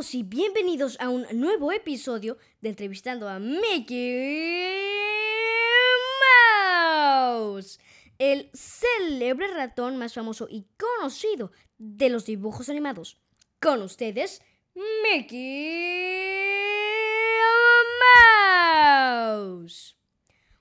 [0.00, 4.72] y bienvenidos a un nuevo episodio de Entrevistando a Mickey
[7.12, 7.78] Mouse,
[8.18, 13.20] el célebre ratón más famoso y conocido de los dibujos animados.
[13.60, 14.40] Con ustedes,
[14.74, 15.36] Mickey
[19.20, 19.98] Mouse.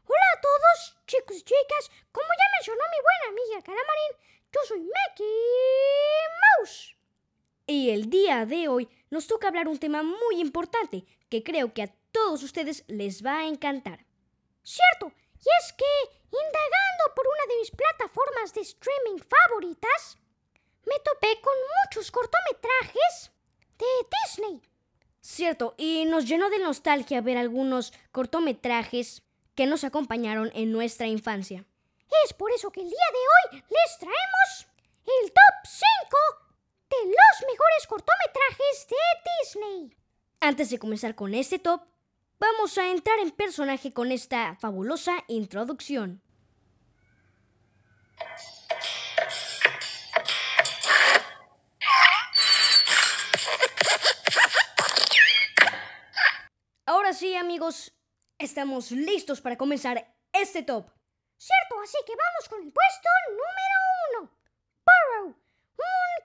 [0.03, 1.89] Hola a todos, chicos y chicas.
[2.11, 4.17] Como ya mencionó mi buena amiga Caramarín,
[4.51, 5.25] yo soy Mickey
[6.59, 6.97] Mouse.
[7.67, 11.83] Y el día de hoy nos toca hablar un tema muy importante que creo que
[11.83, 14.05] a todos ustedes les va a encantar.
[14.63, 20.17] Cierto, y es que, indagando por una de mis plataformas de streaming favoritas,
[20.85, 21.53] me topé con
[21.83, 23.31] muchos cortometrajes
[23.77, 23.85] de
[24.23, 24.61] Disney.
[25.21, 29.23] Cierto, y nos llenó de nostalgia ver algunos cortometrajes
[29.55, 31.65] que nos acompañaron en nuestra infancia.
[32.25, 34.67] Es por eso que el día de hoy les traemos
[35.23, 36.48] el top 5
[36.89, 38.95] de los mejores cortometrajes de
[39.41, 39.97] Disney.
[40.39, 41.81] Antes de comenzar con este top,
[42.39, 46.21] vamos a entrar en personaje con esta fabulosa introducción.
[56.85, 57.93] Ahora sí, amigos,
[58.39, 60.89] estamos listos para comenzar este top.
[61.37, 64.38] Cierto, así que vamos con el puesto número uno.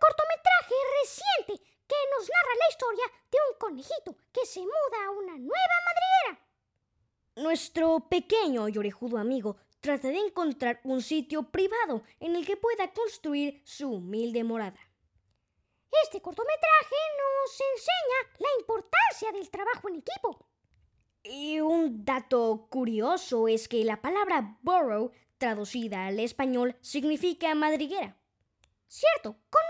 [0.00, 5.36] Cortometraje reciente que nos narra la historia de un conejito que se muda a una
[5.39, 6.47] nueva madriguera.
[7.36, 12.92] Nuestro pequeño y orejudo amigo trata de encontrar un sitio privado en el que pueda
[12.92, 14.81] construir su humilde morada.
[16.03, 20.47] Este cortometraje nos enseña la importancia del trabajo en equipo.
[21.23, 28.17] Y un dato curioso es que la palabra burrow, traducida al español, significa madriguera.
[28.86, 29.62] Cierto, con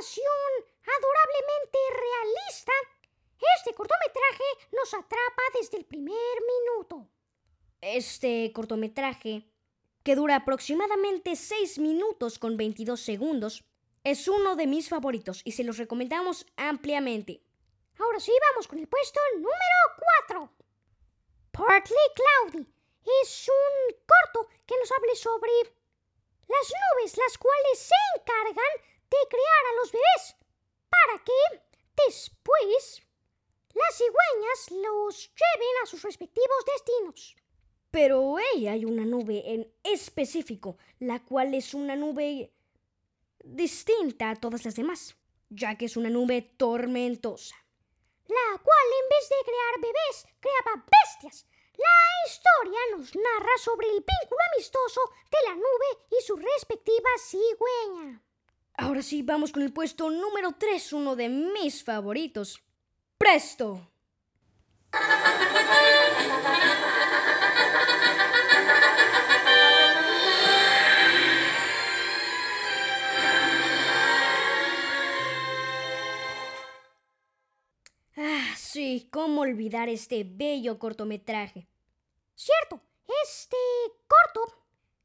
[0.00, 0.64] animación
[0.96, 2.72] adorablemente realista,
[3.58, 7.06] este cortometraje nos atrapa desde el primer minuto.
[7.82, 9.44] Este cortometraje,
[10.02, 13.64] que dura aproximadamente 6 minutos con 22 segundos,
[14.02, 17.42] es uno de mis favoritos y se los recomendamos ampliamente.
[17.98, 19.80] Ahora sí, vamos con el puesto número
[20.28, 20.50] 4.
[21.52, 22.66] Partly Cloudy
[23.22, 25.52] es un corto que nos hable sobre
[26.48, 30.36] las nubes, las cuales se encargan de crear a los bebés
[30.88, 31.62] para que
[32.06, 33.02] después
[33.74, 37.36] las cigüeñas los lleven a sus respectivos destinos.
[37.90, 42.52] Pero hey, hay una nube en específico, la cual es una nube
[43.44, 45.16] distinta a todas las demás,
[45.48, 47.56] ya que es una nube tormentosa.
[48.28, 51.46] La cual en vez de crear bebés, creaba bestias.
[51.76, 55.00] La historia nos narra sobre el vínculo amistoso
[55.30, 58.22] de la nube y su respectiva cigüeña.
[58.82, 62.62] Ahora sí, vamos con el puesto número 3, uno de mis favoritos.
[63.18, 63.92] ¡Presto!
[78.16, 81.68] Ah, sí, cómo olvidar este bello cortometraje.
[82.34, 82.80] Cierto,
[83.24, 83.58] este
[84.08, 84.64] corto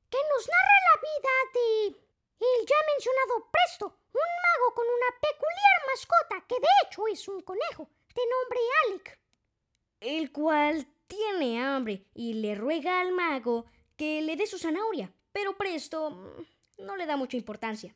[0.10, 2.05] que nos narra la vida de
[2.40, 7.42] el ya mencionado Presto, un mago con una peculiar mascota que de hecho es un
[7.42, 9.20] conejo, de nombre Alec.
[10.00, 13.66] El cual tiene hambre y le ruega al mago
[13.98, 16.46] que le dé su zanahoria, pero Presto mm,
[16.80, 17.96] no le da mucha importancia.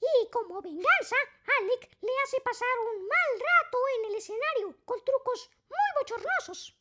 [0.00, 1.16] Y como venganza,
[1.60, 6.74] Alec le hace pasar un mal rato en el escenario con trucos muy bochornosos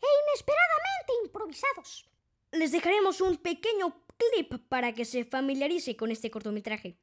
[0.00, 2.08] e inesperadamente improvisados.
[2.52, 6.96] Les dejaremos un pequeño clip para que se familiarice con este cortometraje.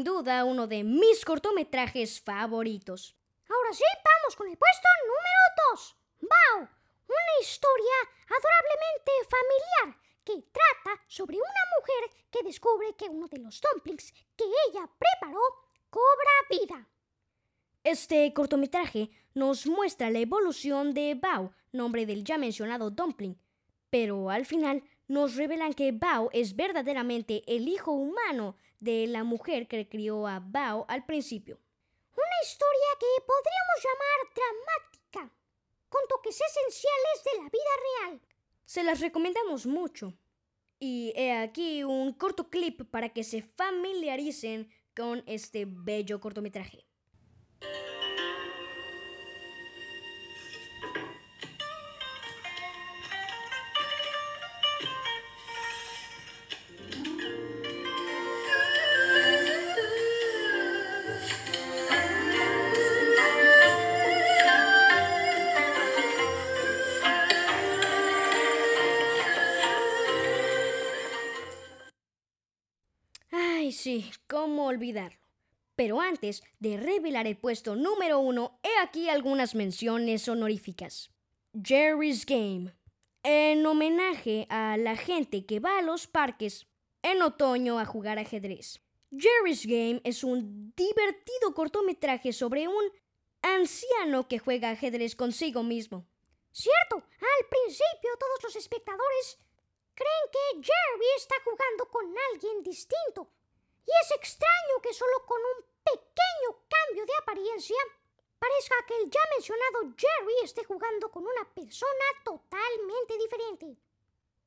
[0.00, 3.14] Sin duda uno de mis cortometrajes favoritos.
[3.50, 5.42] Ahora sí, vamos con el puesto número
[5.72, 5.96] 2.
[6.22, 6.60] Bao,
[7.06, 13.60] una historia adorablemente familiar que trata sobre una mujer que descubre que uno de los
[13.60, 15.42] dumplings que ella preparó
[15.90, 16.88] cobra vida.
[17.84, 23.38] Este cortometraje nos muestra la evolución de Bao, nombre del ya mencionado dumpling,
[23.90, 29.66] pero al final nos revelan que Bao es verdaderamente el hijo humano de la mujer
[29.66, 31.58] que crió a Bao al principio.
[32.12, 35.34] Una historia que podríamos llamar dramática,
[35.88, 38.20] con toques esenciales de la vida real.
[38.64, 40.14] Se las recomendamos mucho.
[40.78, 46.86] Y he aquí un corto clip para que se familiaricen con este bello cortometraje.
[73.70, 75.16] Ay, sí, cómo olvidarlo.
[75.76, 81.12] Pero antes de revelar el puesto número uno, he aquí algunas menciones honoríficas.
[81.54, 82.74] Jerry's Game.
[83.22, 86.66] En homenaje a la gente que va a los parques
[87.02, 88.80] en otoño a jugar ajedrez.
[89.16, 92.90] Jerry's Game es un divertido cortometraje sobre un
[93.40, 96.08] anciano que juega ajedrez consigo mismo.
[96.50, 99.38] Cierto, al principio todos los espectadores
[99.94, 103.30] creen que Jerry está jugando con alguien distinto.
[103.86, 107.76] Y es extraño que solo con un pequeño cambio de apariencia
[108.38, 113.76] parezca que el ya mencionado Jerry esté jugando con una persona totalmente diferente.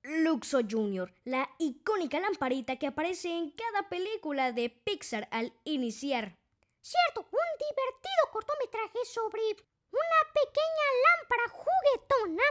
[0.04, 6.38] Luxo Jr., la icónica lamparita que aparece en cada película de Pixar al iniciar.
[6.82, 12.44] Cierto, un divertido cortometraje sobre una pequeña lámpara juguetona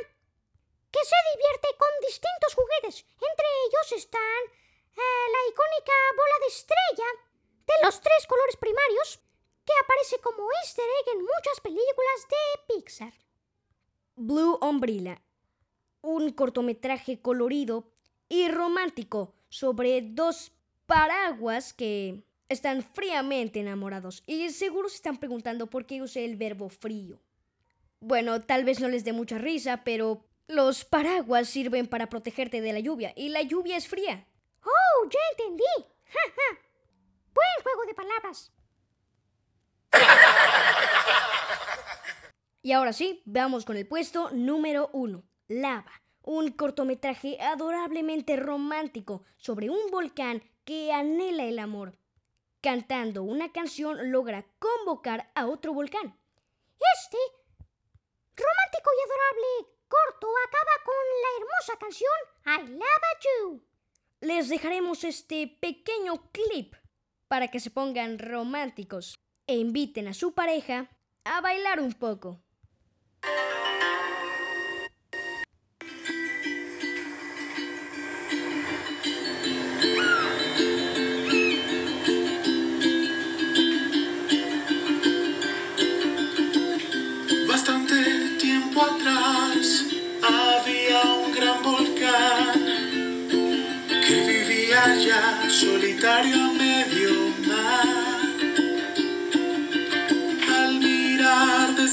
[0.90, 3.04] que se divierte con distintos juguetes.
[3.16, 4.61] Entre ellos están
[4.96, 7.08] eh, la icónica bola de estrella
[7.66, 9.20] de los tres colores primarios
[9.64, 13.12] que aparece como easter egg en muchas películas de Pixar.
[14.16, 15.22] Blue Umbrella,
[16.00, 17.92] un cortometraje colorido
[18.28, 20.52] y romántico sobre dos
[20.86, 26.68] paraguas que están fríamente enamorados y seguro se están preguntando por qué usé el verbo
[26.68, 27.20] frío.
[28.00, 32.72] Bueno, tal vez no les dé mucha risa, pero los paraguas sirven para protegerte de
[32.72, 34.26] la lluvia y la lluvia es fría.
[34.92, 35.64] ¡Oh, ya entendí!
[36.06, 36.58] ¡Ja, ja!
[37.32, 38.52] Buen juego de palabras.
[42.62, 45.24] Y ahora sí, vamos con el puesto número uno.
[45.48, 45.90] Lava,
[46.22, 51.98] un cortometraje adorablemente romántico sobre un volcán que anhela el amor.
[52.60, 56.16] Cantando una canción logra convocar a otro volcán.
[56.94, 57.18] Este
[58.36, 62.12] romántico y adorable corto acaba con la hermosa canción
[62.46, 63.71] I Love You.
[64.22, 66.76] Les dejaremos este pequeño clip
[67.26, 70.88] para que se pongan románticos e inviten a su pareja
[71.24, 72.40] a bailar un poco.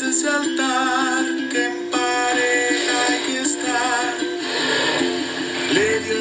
[0.09, 4.17] Ese altar que en pareja hay que estar,
[5.73, 6.17] le dio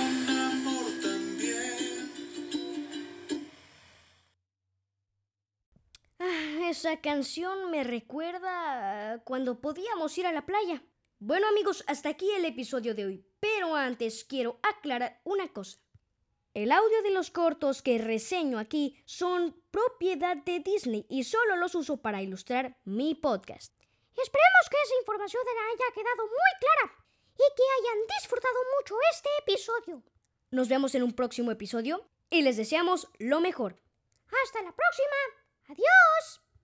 [0.00, 2.10] un amor también.
[6.18, 10.82] Ah, esa canción me recuerda cuando podíamos ir a la playa.
[11.18, 15.78] Bueno amigos, hasta aquí el episodio de hoy, pero antes quiero aclarar una cosa.
[16.52, 21.76] El audio de los cortos que reseño aquí son propiedad de Disney y solo los
[21.76, 23.72] uso para ilustrar mi podcast.
[24.16, 27.04] Esperemos que esa información haya quedado muy clara
[27.34, 30.02] y que hayan disfrutado mucho este episodio.
[30.50, 33.80] Nos vemos en un próximo episodio y les deseamos lo mejor.
[34.44, 35.16] Hasta la próxima.
[35.68, 36.49] Adiós.